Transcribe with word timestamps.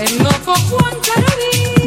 El 0.00 0.16
loco 0.18 0.54
Juan 0.70 0.94
Carabin. 1.00 1.77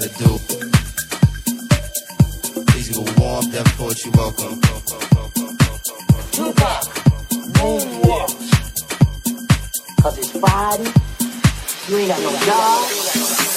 to 0.00 0.08
do. 0.18 0.38
Please 2.66 2.88
give 2.88 2.98
a 2.98 3.20
warm 3.20 3.50
Def 3.50 3.66
Poetry 3.76 4.10
welcome. 4.14 4.60
Tupac, 6.30 6.84
moonwalk. 7.58 8.30
Cause 10.02 10.18
it's 10.18 10.30
Friday, 10.38 10.92
you 11.88 11.96
ain't 11.98 12.08
got 12.08 12.20
no 12.22 12.30
job. 12.46 13.47